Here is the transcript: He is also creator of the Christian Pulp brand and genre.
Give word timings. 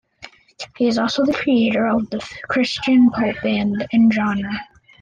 He 0.77 0.87
is 0.87 0.97
also 0.97 1.23
creator 1.31 1.85
of 1.85 2.09
the 2.09 2.21
Christian 2.47 3.11
Pulp 3.11 3.35
brand 3.43 3.85
and 3.93 4.11
genre. 4.11 4.59